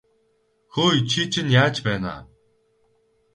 [0.73, 2.21] Хөөе чи чинь яаж байна аа?